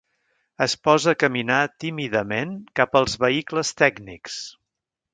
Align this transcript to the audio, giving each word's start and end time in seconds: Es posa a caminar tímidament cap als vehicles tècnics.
Es 0.65 0.73
posa 0.87 1.11
a 1.11 1.17
caminar 1.25 1.59
tímidament 1.85 2.57
cap 2.81 3.01
als 3.03 3.17
vehicles 3.27 3.75
tècnics. 3.85 4.43